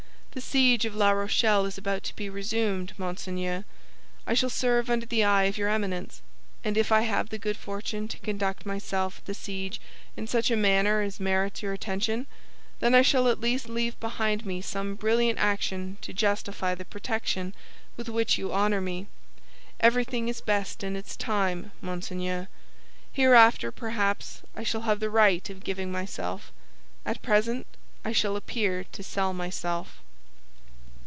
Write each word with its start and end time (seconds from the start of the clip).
The 0.33 0.39
siege 0.39 0.85
of 0.85 0.95
La 0.95 1.11
Rochelle 1.11 1.65
is 1.65 1.77
about 1.77 2.03
to 2.03 2.15
be 2.15 2.29
resumed, 2.29 2.97
monseigneur. 2.97 3.65
I 4.25 4.33
shall 4.33 4.49
serve 4.49 4.89
under 4.89 5.05
the 5.05 5.25
eye 5.25 5.43
of 5.43 5.57
your 5.57 5.67
Eminence, 5.67 6.21
and 6.63 6.77
if 6.77 6.89
I 6.89 7.01
have 7.01 7.27
the 7.27 7.37
good 7.37 7.57
fortune 7.57 8.07
to 8.07 8.17
conduct 8.17 8.65
myself 8.65 9.17
at 9.17 9.25
the 9.25 9.33
siege 9.33 9.81
in 10.15 10.27
such 10.27 10.49
a 10.49 10.55
manner 10.55 11.01
as 11.01 11.19
merits 11.19 11.61
your 11.61 11.73
attention, 11.73 12.27
then 12.79 12.95
I 12.95 13.01
shall 13.01 13.27
at 13.27 13.41
least 13.41 13.67
leave 13.67 13.99
behind 13.99 14.45
me 14.45 14.61
some 14.61 14.95
brilliant 14.95 15.37
action 15.37 15.97
to 15.99 16.13
justify 16.13 16.75
the 16.75 16.85
protection 16.85 17.53
with 17.97 18.07
which 18.07 18.37
you 18.37 18.53
honor 18.53 18.79
me. 18.79 19.07
Everything 19.81 20.29
is 20.29 20.39
best 20.39 20.81
in 20.81 20.95
its 20.95 21.17
time, 21.17 21.73
monseigneur. 21.81 22.47
Hereafter, 23.11 23.69
perhaps, 23.69 24.43
I 24.55 24.63
shall 24.63 24.83
have 24.83 25.01
the 25.01 25.09
right 25.09 25.49
of 25.49 25.65
giving 25.65 25.91
myself; 25.91 26.53
at 27.05 27.21
present 27.21 27.67
I 28.05 28.13
shall 28.13 28.37
appear 28.37 28.85
to 28.93 29.03
sell 29.03 29.33
myself." 29.33 29.97